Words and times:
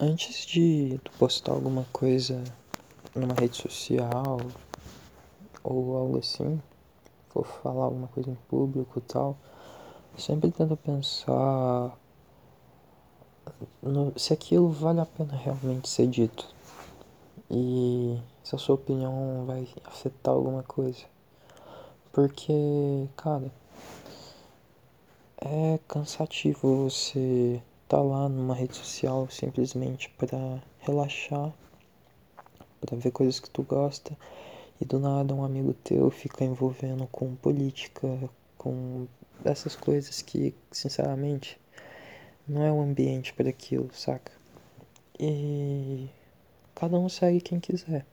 Antes 0.00 0.46
de 0.46 1.00
tu 1.04 1.10
postar 1.12 1.52
alguma 1.52 1.86
coisa 1.92 2.42
numa 3.14 3.34
rede 3.34 3.56
social 3.56 4.40
ou 5.62 5.96
algo 5.96 6.18
assim, 6.18 6.60
for 7.28 7.46
falar 7.46 7.84
alguma 7.84 8.08
coisa 8.08 8.30
em 8.30 8.34
público 8.48 8.98
e 8.98 9.02
tal, 9.02 9.36
sempre 10.18 10.50
tenta 10.50 10.76
pensar 10.76 11.96
no, 13.82 14.12
se 14.18 14.32
aquilo 14.32 14.70
vale 14.70 15.00
a 15.00 15.06
pena 15.06 15.36
realmente 15.36 15.88
ser 15.88 16.06
dito 16.06 16.48
e 17.50 18.18
se 18.42 18.54
a 18.54 18.58
sua 18.58 18.74
opinião 18.74 19.44
vai 19.46 19.68
afetar 19.84 20.34
alguma 20.34 20.62
coisa. 20.62 21.04
Porque, 22.12 23.08
cara, 23.16 23.50
é 25.40 25.78
cansativo 25.88 26.88
você 26.88 27.62
tá 27.92 28.00
lá 28.00 28.26
numa 28.26 28.54
rede 28.54 28.74
social 28.74 29.28
simplesmente 29.28 30.08
para 30.16 30.62
relaxar, 30.80 31.52
para 32.80 32.96
ver 32.96 33.10
coisas 33.10 33.38
que 33.38 33.50
tu 33.50 33.62
gosta 33.62 34.16
e 34.80 34.84
do 34.86 34.98
nada 34.98 35.34
um 35.34 35.44
amigo 35.44 35.74
teu 35.74 36.10
fica 36.10 36.42
envolvendo 36.42 37.06
com 37.08 37.36
política, 37.36 38.08
com 38.56 39.06
essas 39.44 39.76
coisas 39.76 40.22
que, 40.22 40.54
sinceramente, 40.70 41.60
não 42.48 42.62
é 42.62 42.72
o 42.72 42.80
ambiente 42.80 43.34
para 43.34 43.50
aquilo, 43.50 43.90
saca? 43.92 44.32
E 45.20 46.08
cada 46.74 46.98
um 46.98 47.10
segue 47.10 47.42
quem 47.42 47.60
quiser. 47.60 48.06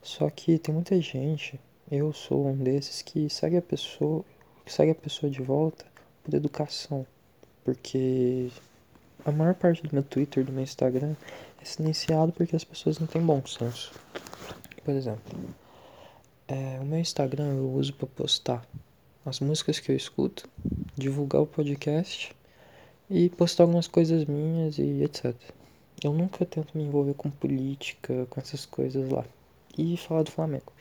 Só 0.00 0.30
que 0.30 0.60
tem 0.60 0.72
muita 0.72 1.00
gente, 1.00 1.58
eu 1.90 2.12
sou 2.12 2.46
um 2.46 2.56
desses 2.56 3.02
que 3.02 3.28
segue 3.28 3.56
a 3.56 3.62
pessoa, 3.62 4.24
segue 4.64 4.92
a 4.92 4.94
pessoa 4.94 5.28
de 5.28 5.42
volta 5.42 5.84
por 6.22 6.34
educação, 6.34 7.04
porque 7.64 8.48
a 9.28 9.32
maior 9.32 9.54
parte 9.54 9.82
do 9.82 9.92
meu 9.92 10.02
Twitter, 10.02 10.42
do 10.42 10.52
meu 10.52 10.62
Instagram, 10.62 11.14
é 11.60 11.64
silenciado 11.64 12.32
porque 12.32 12.56
as 12.56 12.64
pessoas 12.64 12.98
não 12.98 13.06
têm 13.06 13.20
bom 13.20 13.44
senso. 13.46 13.92
Por 14.82 14.94
exemplo, 14.94 15.38
é, 16.46 16.78
o 16.80 16.84
meu 16.84 16.98
Instagram 16.98 17.54
eu 17.54 17.70
uso 17.72 17.92
para 17.92 18.06
postar 18.06 18.66
as 19.26 19.40
músicas 19.40 19.78
que 19.78 19.92
eu 19.92 19.96
escuto, 19.96 20.48
divulgar 20.96 21.42
o 21.42 21.46
podcast 21.46 22.34
e 23.10 23.28
postar 23.28 23.64
algumas 23.64 23.86
coisas 23.86 24.24
minhas 24.24 24.78
e 24.78 25.02
etc. 25.02 25.34
Eu 26.02 26.14
nunca 26.14 26.46
tento 26.46 26.76
me 26.76 26.84
envolver 26.84 27.12
com 27.12 27.28
política, 27.28 28.26
com 28.30 28.40
essas 28.40 28.64
coisas 28.64 29.10
lá. 29.10 29.26
E 29.76 29.96
falar 29.98 30.22
do 30.22 30.30
Flamengo. 30.30 30.72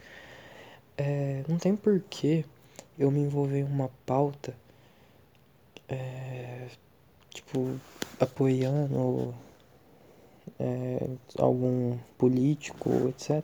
É, 0.97 1.43
não 1.49 1.57
tem 1.57 1.75
porquê 1.75 2.45
eu 2.97 3.11
me 3.11 3.19
envolver 3.19 3.59
em 3.59 3.63
uma 3.63 3.89
pauta 4.05 4.55
é, 5.89 6.67
tipo 7.33 7.77
apoiando 8.19 9.33
é, 10.59 11.09
algum 11.39 11.97
político, 12.17 12.89
etc. 13.09 13.43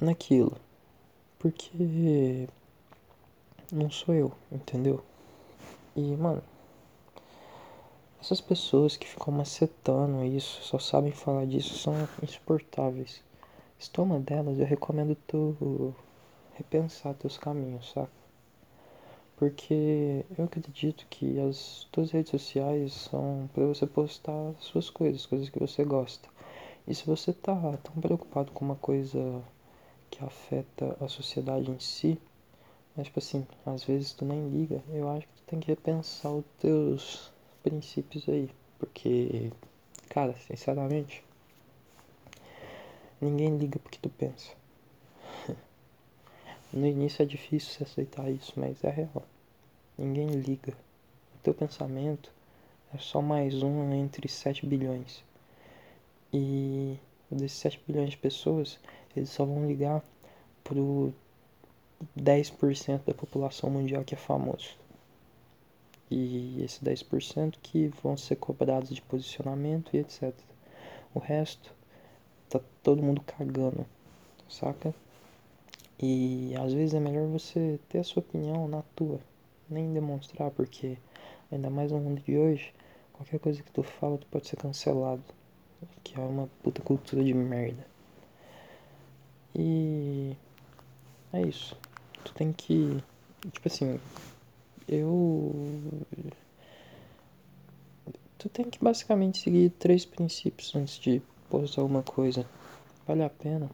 naquilo. 0.00 0.56
Porque 1.38 2.48
não 3.70 3.90
sou 3.90 4.14
eu, 4.14 4.32
entendeu? 4.50 5.02
E, 5.96 6.16
mano, 6.16 6.42
essas 8.20 8.40
pessoas 8.40 8.96
que 8.96 9.08
ficam 9.08 9.34
macetando 9.34 10.24
isso, 10.24 10.62
só 10.62 10.78
sabem 10.78 11.12
falar 11.12 11.44
disso, 11.46 11.76
são 11.76 11.94
insuportáveis. 12.22 13.22
Se 13.78 13.90
é 13.98 14.00
uma 14.00 14.20
delas, 14.20 14.58
eu 14.58 14.66
recomendo 14.66 15.16
tu 15.26 15.94
repensar 16.54 17.14
teus 17.14 17.36
caminhos, 17.36 17.90
saca? 17.90 18.21
Porque 19.36 20.24
eu 20.38 20.44
acredito 20.44 21.06
que 21.10 21.40
as 21.40 21.88
tuas 21.90 22.10
redes 22.10 22.30
sociais 22.30 22.92
são 22.92 23.48
para 23.52 23.66
você 23.66 23.86
postar 23.86 24.54
suas 24.60 24.88
coisas, 24.88 25.26
coisas 25.26 25.48
que 25.48 25.58
você 25.58 25.84
gosta. 25.84 26.28
E 26.86 26.94
se 26.94 27.06
você 27.06 27.32
tá 27.32 27.76
tão 27.82 27.94
preocupado 28.00 28.52
com 28.52 28.64
uma 28.64 28.76
coisa 28.76 29.42
que 30.10 30.24
afeta 30.24 30.96
a 31.00 31.08
sociedade 31.08 31.70
em 31.70 31.78
si, 31.78 32.20
mas 32.96 33.06
tipo 33.06 33.18
assim, 33.18 33.46
às 33.64 33.84
vezes 33.84 34.12
tu 34.12 34.24
nem 34.24 34.48
liga, 34.48 34.82
eu 34.90 35.08
acho 35.08 35.26
que 35.26 35.34
tu 35.34 35.42
tem 35.46 35.60
que 35.60 35.68
repensar 35.68 36.30
os 36.30 36.44
teus 36.60 37.32
princípios 37.62 38.28
aí. 38.28 38.50
Porque, 38.78 39.50
cara, 40.08 40.34
sinceramente, 40.46 41.24
ninguém 43.20 43.56
liga 43.56 43.78
porque 43.78 43.98
tu 44.00 44.10
pensa. 44.10 44.61
No 46.72 46.86
início 46.86 47.22
é 47.22 47.26
difícil 47.26 47.70
se 47.70 47.82
aceitar 47.82 48.30
isso, 48.30 48.54
mas 48.56 48.82
é 48.82 48.88
real. 48.88 49.22
Ninguém 49.98 50.28
liga. 50.28 50.72
O 51.34 51.38
teu 51.42 51.52
pensamento 51.52 52.32
é 52.94 52.98
só 52.98 53.20
mais 53.20 53.62
um 53.62 53.92
entre 53.92 54.26
7 54.26 54.64
bilhões. 54.64 55.22
E 56.32 56.96
desses 57.30 57.58
7 57.58 57.78
bilhões 57.86 58.10
de 58.10 58.16
pessoas, 58.16 58.78
eles 59.14 59.28
só 59.28 59.44
vão 59.44 59.66
ligar 59.66 60.02
pro 60.64 61.12
10% 62.18 63.04
da 63.04 63.12
população 63.12 63.68
mundial 63.68 64.02
que 64.02 64.14
é 64.14 64.18
famoso. 64.18 64.74
E 66.10 66.62
esse 66.64 66.82
10% 66.82 67.56
que 67.62 67.88
vão 68.02 68.16
ser 68.16 68.36
cobrados 68.36 68.88
de 68.88 69.02
posicionamento 69.02 69.94
e 69.94 69.98
etc. 69.98 70.32
O 71.14 71.18
resto 71.18 71.70
tá 72.48 72.60
todo 72.82 73.02
mundo 73.02 73.20
cagando, 73.20 73.84
saca? 74.48 74.94
E 76.02 76.52
às 76.56 76.74
vezes 76.74 76.94
é 76.94 77.00
melhor 77.00 77.28
você 77.28 77.78
ter 77.88 77.98
a 77.98 78.04
sua 78.04 78.20
opinião 78.20 78.66
na 78.66 78.82
tua, 78.96 79.20
nem 79.70 79.92
demonstrar, 79.94 80.50
porque 80.50 80.98
ainda 81.50 81.70
mais 81.70 81.92
no 81.92 82.00
mundo 82.00 82.20
de 82.22 82.36
hoje, 82.36 82.74
qualquer 83.12 83.38
coisa 83.38 83.62
que 83.62 83.70
tu 83.70 83.84
fala 83.84 84.18
tu 84.18 84.26
pode 84.26 84.48
ser 84.48 84.56
cancelado. 84.56 85.22
Que 86.02 86.18
é 86.18 86.20
uma 86.20 86.48
puta 86.62 86.82
cultura 86.82 87.22
de 87.22 87.32
merda. 87.32 87.86
E 89.54 90.36
é 91.32 91.42
isso. 91.42 91.76
Tu 92.24 92.32
tem 92.34 92.52
que. 92.52 93.02
Tipo 93.52 93.68
assim. 93.68 94.00
Eu. 94.88 95.54
Tu 98.38 98.48
tem 98.48 98.68
que 98.68 98.82
basicamente 98.82 99.38
seguir 99.38 99.70
três 99.70 100.04
princípios 100.04 100.74
antes 100.74 100.98
de 100.98 101.22
postar 101.48 101.82
alguma 101.82 102.02
coisa. 102.02 102.44
Vale 103.06 103.22
a 103.22 103.30
pena. 103.30 103.70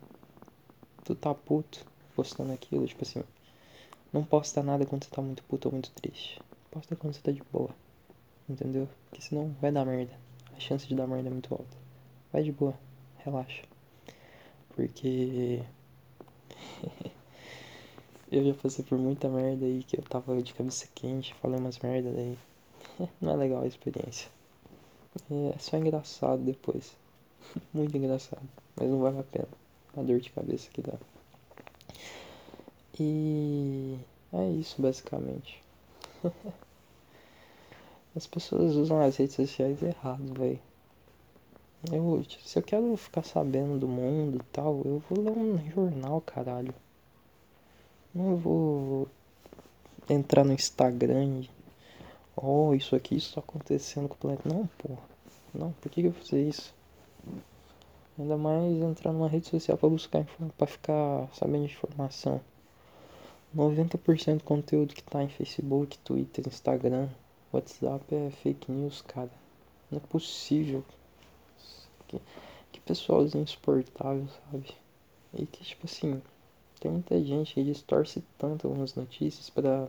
Tu 1.04 1.14
tá 1.14 1.34
puto 1.34 1.86
postando 2.18 2.52
aquilo, 2.52 2.84
tipo 2.84 3.04
assim. 3.04 3.22
Não 4.12 4.24
posta 4.24 4.60
nada 4.60 4.84
quando 4.84 5.04
você 5.04 5.10
tá 5.10 5.22
muito 5.22 5.44
puto 5.44 5.68
ou 5.68 5.72
muito 5.72 5.92
triste. 5.92 6.42
Posta 6.68 6.96
quando 6.96 7.14
você 7.14 7.20
tá 7.20 7.30
de 7.30 7.44
boa. 7.52 7.70
Entendeu? 8.48 8.88
Porque 9.04 9.22
senão 9.22 9.54
vai 9.60 9.70
dar 9.70 9.84
merda. 9.84 10.18
A 10.56 10.58
chance 10.58 10.84
de 10.88 10.96
dar 10.96 11.06
merda 11.06 11.28
é 11.28 11.32
muito 11.32 11.54
alta. 11.54 11.76
Vai 12.32 12.42
de 12.42 12.50
boa. 12.50 12.74
Relaxa. 13.18 13.62
Porque. 14.74 15.62
eu 18.32 18.44
já 18.46 18.54
passei 18.54 18.84
por 18.84 18.98
muita 18.98 19.28
merda 19.28 19.64
aí 19.64 19.84
que 19.84 19.96
eu 19.96 20.02
tava 20.02 20.42
de 20.42 20.52
cabeça 20.54 20.88
quente, 20.96 21.34
falei 21.34 21.60
umas 21.60 21.78
merda 21.78 22.10
daí. 22.10 22.36
Não 23.20 23.30
é 23.30 23.36
legal 23.36 23.62
a 23.62 23.66
experiência. 23.68 24.28
É 25.54 25.58
só 25.60 25.76
engraçado 25.76 26.42
depois. 26.42 26.96
Muito 27.72 27.96
engraçado. 27.96 28.48
Mas 28.74 28.90
não 28.90 28.98
vale 28.98 29.20
a 29.20 29.22
pena. 29.22 29.48
A 29.96 30.02
dor 30.02 30.18
de 30.20 30.30
cabeça 30.30 30.68
que 30.70 30.82
dá. 30.82 30.94
E 33.00 33.98
é 34.32 34.50
isso 34.50 34.80
basicamente. 34.80 35.62
As 38.16 38.26
pessoas 38.26 38.74
usam 38.74 39.00
as 39.00 39.16
redes 39.16 39.36
sociais 39.36 39.80
errado, 39.80 40.34
velho. 40.34 40.58
Eu, 41.92 42.24
se 42.44 42.58
eu 42.58 42.62
quero 42.62 42.96
ficar 42.96 43.22
sabendo 43.22 43.78
do 43.78 43.86
mundo 43.86 44.38
e 44.38 44.44
tal, 44.52 44.82
eu 44.84 45.00
vou 45.08 45.20
ler 45.20 45.30
um 45.30 45.70
jornal, 45.70 46.20
caralho. 46.20 46.74
Não 48.12 48.36
vou 48.36 49.06
entrar 50.08 50.44
no 50.44 50.52
Instagram 50.52 51.42
e. 51.42 51.50
Oh, 52.34 52.74
isso 52.74 52.96
aqui 52.96 53.16
está 53.16 53.40
acontecendo 53.40 54.08
com 54.08 54.14
o 54.14 54.18
planeta. 54.18 54.48
Não, 54.48 54.66
porra. 54.78 55.02
Não, 55.54 55.72
por 55.72 55.90
que, 55.90 56.00
eu 56.00 56.10
vou 56.10 56.20
fazer 56.20 56.48
isso? 56.48 56.74
Ainda 58.18 58.36
mais 58.36 58.76
entrar 58.82 59.12
numa 59.12 59.28
rede 59.28 59.46
social 59.46 59.78
para 59.78 59.88
buscar 59.88 60.26
para 60.56 60.66
ficar 60.66 61.28
sabendo 61.34 61.66
de 61.66 61.72
informação. 61.72 62.40
90% 63.56 64.38
do 64.38 64.44
conteúdo 64.44 64.94
que 64.94 65.02
tá 65.02 65.22
em 65.22 65.28
Facebook, 65.28 65.98
Twitter, 65.98 66.46
Instagram, 66.46 67.08
WhatsApp 67.52 68.14
é 68.14 68.30
fake 68.30 68.70
news, 68.70 69.02
cara. 69.02 69.30
Não 69.90 69.98
é 69.98 70.00
possível. 70.00 70.84
Que, 72.06 72.20
que 72.72 72.80
pessoalzinho 72.80 73.44
insuportável, 73.44 74.26
sabe? 74.50 74.74
E 75.34 75.46
que, 75.46 75.64
tipo 75.64 75.86
assim, 75.86 76.22
tem 76.80 76.90
muita 76.90 77.22
gente 77.22 77.54
que 77.54 77.64
distorce 77.64 78.22
tanto 78.38 78.66
algumas 78.66 78.94
notícias 78.94 79.50
para 79.50 79.88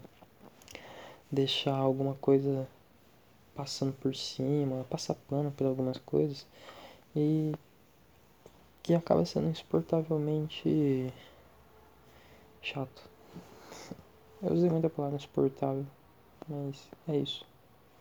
deixar 1.31 1.75
alguma 1.75 2.15
coisa 2.15 2.67
passando 3.55 3.93
por 3.93 4.15
cima, 4.15 4.85
passar 4.89 5.15
pano 5.29 5.51
por 5.51 5.67
algumas 5.67 5.97
coisas 5.99 6.47
e 7.15 7.51
que 8.81 8.93
acaba 8.93 9.25
sendo 9.25 9.49
insuportavelmente 9.49 11.13
chato. 12.61 13.18
Eu 14.41 14.53
usei 14.53 14.69
muita 14.69 14.89
palavra 14.89 15.17
insuportável, 15.17 15.85
mas 16.47 16.89
é 17.09 17.17
isso. 17.17 17.45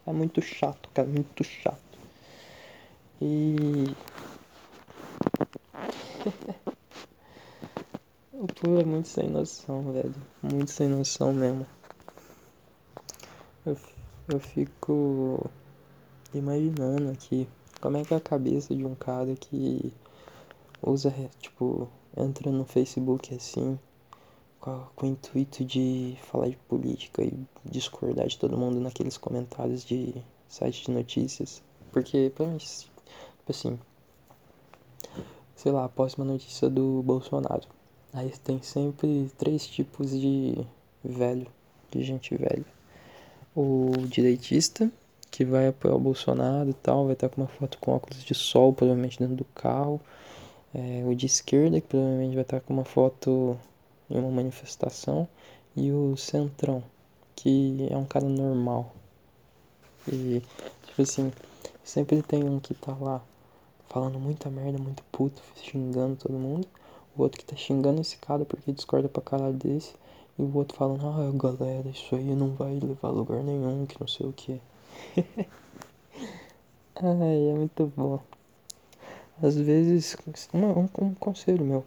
É 0.06 0.12
muito 0.12 0.40
chato, 0.40 0.88
cara, 0.94 1.08
muito 1.08 1.42
chato. 1.42 1.98
E. 3.20 3.92
o 8.32 8.46
povo 8.46 8.80
é 8.80 8.84
muito 8.84 9.08
sem 9.08 9.28
noção, 9.28 9.92
velho. 9.92 10.14
Muito 10.40 10.70
sem 10.70 10.86
noção 10.86 11.32
mesmo. 11.32 11.66
Eu, 13.66 13.76
eu 14.28 14.38
fico 14.38 15.50
imaginando 16.32 17.10
aqui 17.10 17.48
como 17.80 17.96
é 17.96 18.04
que 18.04 18.14
é 18.14 18.16
a 18.16 18.20
cabeça 18.20 18.76
de 18.76 18.84
um 18.84 18.94
cara 18.94 19.34
que 19.34 19.92
usa, 20.80 21.12
tipo, 21.40 21.88
entra 22.16 22.52
no 22.52 22.64
Facebook 22.64 23.34
assim, 23.34 23.76
com, 24.60 24.84
com 24.94 25.06
o 25.06 25.10
intuito 25.10 25.64
de 25.64 26.16
falar 26.30 26.48
de 26.48 26.56
política 26.56 27.22
e 27.22 27.32
discordar 27.64 28.26
de 28.26 28.38
todo 28.38 28.56
mundo 28.56 28.80
naqueles 28.80 29.16
comentários 29.16 29.84
de 29.84 30.14
site 30.48 30.86
de 30.86 30.90
notícias. 30.90 31.62
Porque, 31.92 32.32
pra 32.34 32.46
mim, 32.46 32.56
tipo 32.58 32.90
assim, 33.48 33.78
sei 35.54 35.72
lá, 35.72 35.84
após 35.84 36.14
uma 36.14 36.24
notícia 36.24 36.68
do 36.68 37.02
Bolsonaro, 37.02 37.66
aí 38.12 38.30
tem 38.44 38.62
sempre 38.62 39.30
três 39.38 39.66
tipos 39.66 40.10
de 40.10 40.66
velho, 41.04 41.46
de 41.90 42.02
gente 42.02 42.36
velha. 42.36 42.64
O 43.54 43.92
direitista, 44.06 44.90
que 45.30 45.44
vai 45.44 45.68
apoiar 45.68 45.96
o 45.96 46.00
Bolsonaro 46.00 46.70
e 46.70 46.74
tal, 46.74 47.04
vai 47.04 47.14
estar 47.14 47.28
com 47.28 47.42
uma 47.42 47.48
foto 47.48 47.78
com 47.78 47.92
óculos 47.92 48.22
de 48.22 48.34
sol, 48.34 48.72
provavelmente 48.72 49.18
dentro 49.18 49.36
do 49.36 49.44
carro. 49.44 50.00
É, 50.74 51.02
o 51.06 51.14
de 51.14 51.26
esquerda, 51.26 51.80
que 51.80 51.88
provavelmente 51.88 52.34
vai 52.34 52.42
estar 52.42 52.60
com 52.60 52.74
uma 52.74 52.84
foto 52.84 53.58
em 54.10 54.18
uma 54.18 54.30
manifestação. 54.30 55.28
E 55.76 55.92
o 55.92 56.16
centrão, 56.16 56.82
que 57.36 57.86
é 57.90 57.96
um 57.96 58.04
cara 58.04 58.28
normal. 58.28 58.92
E, 60.08 60.42
tipo 60.86 61.02
assim, 61.02 61.32
sempre 61.84 62.22
tem 62.22 62.42
um 62.42 62.58
que 62.58 62.74
tá 62.74 62.94
lá 63.00 63.22
falando 63.88 64.18
muita 64.18 64.50
merda, 64.50 64.78
muito 64.78 65.02
puto, 65.12 65.42
xingando 65.56 66.16
todo 66.16 66.34
mundo. 66.34 66.66
O 67.16 67.22
outro 67.22 67.38
que 67.38 67.44
tá 67.44 67.56
xingando 67.56 68.00
esse 68.00 68.16
cara 68.18 68.44
porque 68.44 68.72
discorda 68.72 69.08
pra 69.08 69.22
caralho 69.22 69.54
desse. 69.54 69.94
E 70.38 70.42
o 70.42 70.56
outro 70.56 70.76
falando, 70.76 71.06
ah, 71.06 71.30
galera, 71.34 71.88
isso 71.88 72.14
aí 72.14 72.34
não 72.34 72.54
vai 72.54 72.78
levar 72.78 73.08
a 73.08 73.12
lugar 73.12 73.42
nenhum, 73.42 73.86
que 73.86 74.00
não 74.00 74.06
sei 74.06 74.26
o 74.26 74.32
que. 74.32 74.60
Ai, 77.00 77.50
é 77.50 77.54
muito 77.54 77.92
bom. 77.96 78.20
Às 79.42 79.56
vezes, 79.56 80.16
um, 80.52 80.58
um, 80.58 80.88
um 81.00 81.14
conselho 81.14 81.64
meu. 81.64 81.84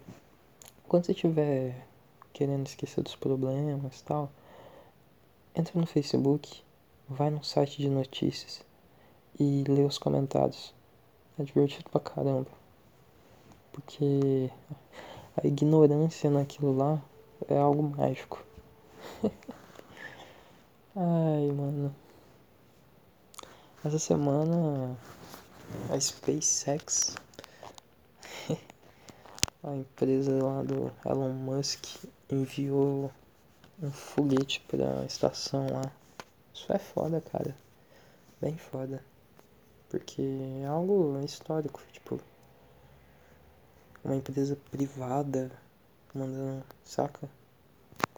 Quando 0.88 1.06
você 1.06 1.12
estiver 1.12 1.86
querendo 2.34 2.66
esquecer 2.68 3.04
dos 3.04 3.16
problemas 3.16 4.02
tal, 4.02 4.32
entra 5.56 5.80
no 5.80 5.86
Facebook, 5.86 6.62
vai 7.08 7.30
no 7.30 7.44
site 7.44 7.82
de 7.82 7.90
notícias 7.90 8.64
e 9.40 9.64
lê 9.68 9.84
os 9.84 9.98
comentários. 9.98 10.74
É 11.40 11.44
divertido 11.44 11.90
pra 11.90 12.00
caramba. 12.00 12.48
Porque 13.72 14.50
a 15.42 15.48
ignorância 15.48 16.30
naquilo 16.30 16.76
lá 16.76 17.02
é 17.48 17.58
algo 17.58 17.84
mágico. 17.84 18.44
Ai, 20.96 21.52
mano. 21.52 21.96
Essa 23.84 23.98
semana 23.98 24.96
a 25.90 26.00
SpaceX, 26.00 27.16
a 29.64 29.76
empresa 29.76 30.32
lá 30.44 30.64
do 30.64 30.92
Elon 31.06 31.34
Musk, 31.34 31.86
enviou 32.30 33.12
um 33.82 33.92
foguete 33.92 34.64
pra 34.68 35.06
estação 35.06 35.68
lá. 35.72 35.92
Isso 36.54 36.72
é 36.72 36.80
foda, 36.80 37.22
cara. 37.22 37.56
Bem 38.40 38.58
foda. 38.58 39.04
Porque 39.90 40.22
é 40.64 40.66
algo 40.66 41.20
histórico, 41.24 41.82
tipo. 41.92 42.20
Uma 44.04 44.16
empresa 44.16 44.58
privada 44.72 45.52
mandando. 46.14 46.64
Saca? 46.84 47.30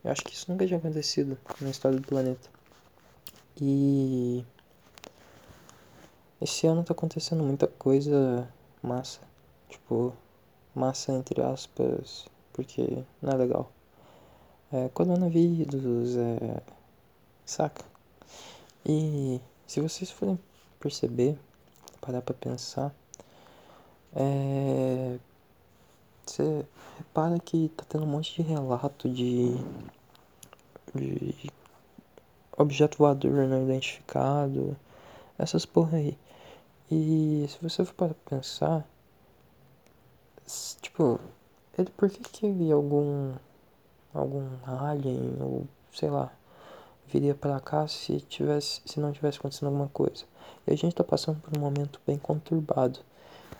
Eu 0.03 0.11
acho 0.11 0.23
que 0.23 0.33
isso 0.33 0.51
nunca 0.51 0.65
tinha 0.65 0.77
acontecido 0.77 1.37
na 1.59 1.69
história 1.69 1.99
do 1.99 2.07
planeta. 2.07 2.49
E 3.59 4.45
esse 6.41 6.67
ano 6.67 6.83
tá 6.83 6.93
acontecendo 6.93 7.43
muita 7.43 7.67
coisa 7.67 8.47
massa. 8.81 9.21
Tipo, 9.69 10.13
massa 10.75 11.11
entre 11.13 11.41
aspas, 11.41 12.25
porque 12.51 13.03
não 13.21 13.31
é 13.33 13.35
legal. 13.35 13.71
É, 14.71 14.89
coronavírus, 14.89 16.17
é. 16.17 16.61
Saca? 17.45 17.85
E 18.85 19.39
se 19.67 19.79
vocês 19.81 20.11
forem 20.11 20.39
perceber, 20.79 21.37
parar 22.01 22.21
pra 22.21 22.33
pensar, 22.33 22.93
é. 24.15 25.17
Você 26.25 26.65
repara 26.97 27.37
que 27.39 27.69
tá 27.75 27.83
tendo 27.87 28.05
um 28.05 28.07
monte 28.07 28.35
de 28.35 28.41
relato 28.41 29.09
de. 29.09 29.55
de 30.95 31.51
objeto 32.57 32.97
voador 32.97 33.47
não 33.47 33.63
identificado, 33.63 34.77
essas 35.37 35.65
porra 35.65 35.97
aí. 35.97 36.17
E 36.91 37.45
se 37.49 37.57
você 37.61 37.83
for 37.83 37.93
para 37.93 38.13
pensar, 38.25 38.85
tipo, 40.81 41.19
ele, 41.77 41.89
por 41.91 42.09
que 42.09 42.21
que 42.23 42.71
algum 42.71 43.33
algum 44.13 44.47
alien 44.65 45.37
ou 45.39 45.67
sei 45.91 46.09
lá 46.09 46.31
viria 47.07 47.33
para 47.33 47.59
cá 47.59 47.87
se 47.87 48.21
tivesse 48.21 48.81
se 48.85 48.99
não 48.99 49.11
tivesse 49.11 49.37
acontecendo 49.39 49.67
alguma 49.67 49.89
coisa? 49.89 50.25
E 50.67 50.73
a 50.73 50.75
gente 50.75 50.95
tá 50.95 51.03
passando 51.03 51.39
por 51.41 51.57
um 51.57 51.61
momento 51.61 51.99
bem 52.05 52.17
conturbado. 52.17 52.99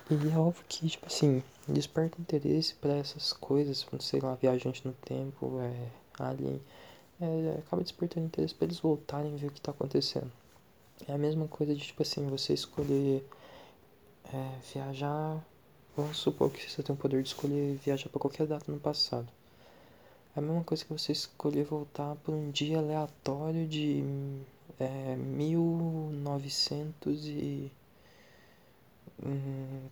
E 0.10 0.16
é 0.30 0.38
óbvio 0.38 0.64
que, 0.68 0.88
tipo 0.88 1.08
assim, 1.08 1.42
desperta 1.68 2.20
interesse 2.20 2.76
para 2.76 2.94
essas 2.94 3.34
coisas, 3.34 3.86
sei 4.00 4.20
lá, 4.20 4.36
viajante 4.36 4.86
no 4.86 4.94
tempo, 4.94 5.60
é, 5.62 5.88
alien, 6.20 6.62
é, 7.22 7.60
acaba 7.60 7.82
despertando 7.82 8.26
interesse 8.26 8.54
para 8.54 8.66
eles 8.66 8.80
voltarem 8.80 9.34
e 9.34 9.38
ver 9.38 9.48
o 9.48 9.52
que 9.52 9.62
tá 9.62 9.72
acontecendo. 9.72 10.32
É 11.08 11.14
a 11.14 11.18
mesma 11.18 11.48
coisa 11.48 11.74
de, 11.74 11.82
tipo 11.82 12.02
assim, 12.02 12.28
você 12.28 12.54
escolher 12.54 13.26
é, 14.34 14.60
viajar. 14.74 15.44
Vamos 15.96 16.18
supor 16.18 16.50
que 16.50 16.68
você 16.70 16.82
tem 16.82 16.96
o 16.96 16.98
poder 16.98 17.22
de 17.22 17.30
escolher 17.30 17.76
viajar 17.76 18.10
para 18.10 18.20
qualquer 18.20 18.48
data 18.48 18.72
no 18.72 18.80
passado. 18.80 19.28
É 20.36 20.40
a 20.40 20.42
mesma 20.42 20.64
coisa 20.64 20.84
que 20.84 20.92
você 20.92 21.12
escolher 21.12 21.66
voltar 21.66 22.16
para 22.16 22.34
um 22.34 22.50
dia 22.50 22.80
aleatório 22.80 23.68
de 23.68 24.04
é, 24.80 25.16
1900 25.16 27.28
e. 27.28 27.72
Hum, 29.24 29.88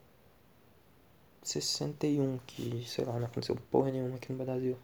61, 1.43 2.39
que 2.47 2.83
sei 2.87 3.05
lá, 3.05 3.19
não 3.19 3.27
aconteceu 3.27 3.55
porra 3.69 3.91
nenhuma 3.91 4.15
aqui 4.15 4.33
no 4.33 4.43
Brasil. 4.43 4.75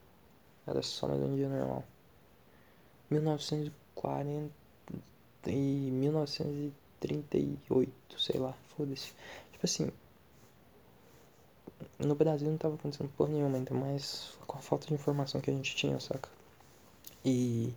Era 0.67 0.83
só 0.83 1.07
mais 1.07 1.19
um 1.21 1.35
dia 1.35 1.49
normal. 1.49 1.83
1940 3.09 4.51
e 5.47 5.89
1938, 5.91 8.19
sei 8.19 8.39
lá, 8.39 8.53
foda-se. 8.75 9.13
Tipo 9.51 9.65
assim, 9.65 9.91
no 11.99 12.15
Brasil 12.15 12.49
não 12.49 12.57
tava 12.57 12.75
acontecendo 12.75 13.09
porra 13.17 13.31
nenhuma, 13.31 13.57
ainda 13.57 13.73
mais 13.73 14.37
com 14.45 14.57
a 14.57 14.61
falta 14.61 14.87
de 14.87 14.93
informação 14.93 15.41
que 15.41 15.49
a 15.49 15.53
gente 15.53 15.75
tinha, 15.75 15.99
saca? 15.99 16.29
E. 17.25 17.73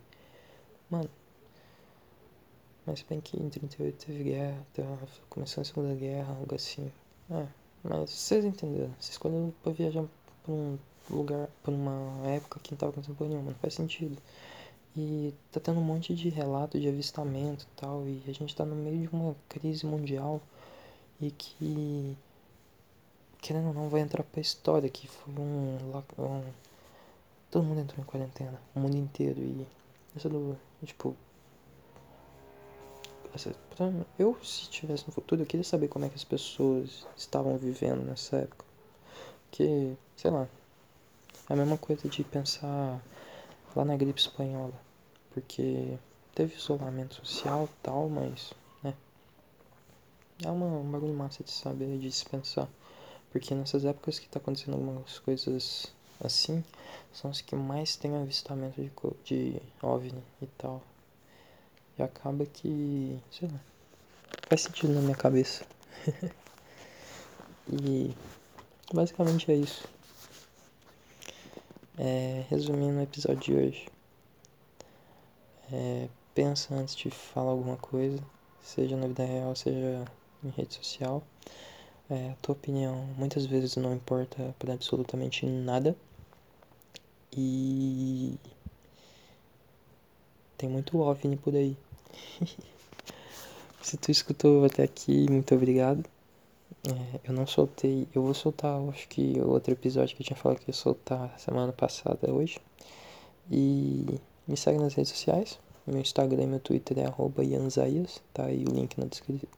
Mano. 0.90 1.10
Mas 2.86 3.02
bem 3.02 3.20
que 3.20 3.36
em 3.36 3.48
38 3.48 4.06
teve 4.06 4.24
guerra, 4.24 4.66
tava 4.74 4.98
começando 5.28 5.62
a 5.62 5.64
Segunda 5.64 5.94
Guerra, 5.94 6.34
algo 6.34 6.54
assim. 6.54 6.90
É, 7.30 7.46
mas 7.84 8.10
vocês 8.10 8.44
entenderam. 8.44 8.92
Você 8.98 9.12
escolheu 9.12 9.54
pra 9.62 9.72
viajar 9.72 10.04
pra 10.42 10.52
um 10.52 10.78
lugar, 11.08 11.48
pra 11.62 11.72
uma 11.72 12.26
época 12.28 12.58
que 12.60 12.72
não 12.72 12.78
tava 12.78 12.92
acontecendo 12.92 13.16
porra 13.16 13.30
nenhuma, 13.30 13.50
não 13.50 13.58
faz 13.58 13.74
sentido. 13.74 14.16
E 14.96 15.32
tá 15.52 15.60
tendo 15.60 15.78
um 15.78 15.84
monte 15.84 16.14
de 16.14 16.28
relato 16.28 16.80
de 16.80 16.88
avistamento 16.88 17.64
e 17.64 17.80
tal, 17.80 18.06
e 18.08 18.22
a 18.26 18.32
gente 18.32 18.54
tá 18.56 18.64
no 18.64 18.74
meio 18.74 19.06
de 19.06 19.14
uma 19.14 19.36
crise 19.48 19.86
mundial 19.86 20.40
e 21.20 21.30
que, 21.30 22.16
querendo 23.40 23.68
ou 23.68 23.74
não, 23.74 23.88
vai 23.88 24.00
entrar 24.00 24.22
pra 24.22 24.40
história 24.40 24.88
que 24.88 25.08
foi 25.08 25.34
um, 25.34 25.78
um. 26.18 26.44
Todo 27.50 27.64
mundo 27.64 27.80
entrou 27.80 28.00
em 28.00 28.06
quarentena, 28.06 28.60
o 28.74 28.80
mundo 28.80 28.96
inteiro, 28.96 29.40
e 29.40 29.66
essa 30.16 30.28
do. 30.28 30.56
Tipo. 30.84 31.16
Essa, 33.34 33.54
eu, 34.18 34.36
se 34.42 34.62
estivesse 34.62 35.06
no 35.06 35.12
futuro, 35.12 35.42
eu 35.42 35.46
queria 35.46 35.62
saber 35.62 35.88
como 35.88 36.04
é 36.04 36.08
que 36.08 36.16
as 36.16 36.24
pessoas 36.24 37.06
estavam 37.16 37.56
vivendo 37.56 38.04
nessa 38.04 38.38
época. 38.38 38.64
Porque, 39.48 39.94
sei 40.16 40.30
lá, 40.30 40.48
é 41.48 41.52
a 41.52 41.56
mesma 41.56 41.78
coisa 41.78 42.08
de 42.08 42.24
pensar 42.24 43.00
lá 43.74 43.84
na 43.84 43.96
gripe 43.96 44.20
espanhola, 44.20 44.74
porque 45.32 45.96
teve 46.34 46.56
isolamento 46.56 47.14
social 47.16 47.68
tal, 47.82 48.08
mas, 48.08 48.52
né, 48.82 48.94
é 50.44 50.50
uma, 50.50 50.66
um 50.66 50.90
bagulho 50.90 51.14
massa 51.14 51.44
de 51.44 51.50
saber, 51.50 51.98
de 51.98 52.10
se 52.10 52.24
pensar, 52.24 52.68
porque 53.30 53.54
nessas 53.54 53.84
épocas 53.84 54.18
que 54.18 54.28
tá 54.28 54.38
acontecendo 54.38 54.74
algumas 54.74 55.18
coisas 55.18 55.86
assim, 56.22 56.64
são 57.12 57.30
os 57.30 57.40
que 57.40 57.56
mais 57.56 57.96
tem 57.96 58.16
avistamento 58.16 58.80
de, 58.80 58.90
de 59.24 59.62
OVNI 59.82 60.22
e 60.42 60.46
tal, 60.58 60.82
e 61.98 62.02
acaba 62.02 62.44
que, 62.46 63.18
sei 63.30 63.48
lá, 63.48 63.60
faz 64.48 64.62
sentido 64.62 64.92
na 64.92 65.00
minha 65.00 65.16
cabeça. 65.16 65.64
E 67.72 68.12
basicamente 68.92 69.50
é 69.50 69.54
isso. 69.54 69.88
É, 71.96 72.44
resumindo 72.48 72.98
o 72.98 73.02
episódio 73.02 73.38
de 73.38 73.54
hoje. 73.54 73.88
É, 75.72 76.08
pensa 76.34 76.74
antes 76.74 76.96
de 76.96 77.10
falar 77.10 77.52
alguma 77.52 77.76
coisa, 77.76 78.18
seja 78.60 78.96
na 78.96 79.06
vida 79.06 79.24
real, 79.24 79.54
seja 79.54 80.04
em 80.42 80.48
rede 80.48 80.74
social. 80.74 81.22
É, 82.10 82.30
a 82.30 82.34
tua 82.42 82.54
opinião 82.54 83.06
muitas 83.16 83.46
vezes 83.46 83.76
não 83.76 83.94
importa 83.94 84.52
para 84.58 84.74
absolutamente 84.74 85.46
nada. 85.46 85.96
E 87.36 88.36
tem 90.58 90.68
muito 90.68 90.98
OVNI 90.98 91.36
por 91.36 91.54
aí. 91.54 91.76
Se 93.80 93.96
tu 93.96 94.10
escutou 94.10 94.64
até 94.64 94.82
aqui, 94.82 95.30
muito 95.30 95.54
obrigado. 95.54 96.04
É, 96.88 97.20
eu 97.28 97.32
não 97.32 97.46
soltei, 97.46 98.08
eu 98.14 98.22
vou 98.22 98.34
soltar, 98.34 98.80
acho 98.88 99.08
que 99.08 99.40
outro 99.40 99.72
episódio 99.72 100.16
que 100.16 100.22
eu 100.22 100.26
tinha 100.26 100.36
falado 100.36 100.58
que 100.58 100.70
ia 100.70 100.74
soltar 100.74 101.38
semana 101.38 101.72
passada 101.72 102.32
hoje. 102.32 102.58
E 103.50 104.18
me 104.48 104.56
segue 104.56 104.78
nas 104.78 104.94
redes 104.94 105.12
sociais. 105.12 105.60
Meu 105.86 106.00
Instagram 106.00 106.42
e 106.42 106.46
meu 106.46 106.60
Twitter 106.60 106.98
é 106.98 107.06
arroba 107.06 107.44
Ianzaias, 107.44 108.20
tá 108.34 108.46
aí 108.46 108.64
o 108.64 108.72
link 108.72 108.98
na 108.98 109.06
descrição. 109.06 109.48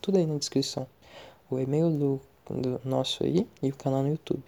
Tudo 0.00 0.18
aí 0.18 0.26
na 0.26 0.36
descrição. 0.38 0.86
O 1.50 1.58
e-mail 1.58 1.90
do, 1.90 2.20
do 2.50 2.80
nosso 2.84 3.24
aí 3.24 3.46
e 3.62 3.70
o 3.70 3.76
canal 3.76 4.02
no 4.02 4.08
YouTube. 4.08 4.44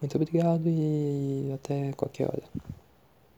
Muito 0.00 0.16
obrigado 0.16 0.62
e 0.66 1.50
até 1.54 1.92
qualquer 1.92 2.28
hora. 2.28 2.42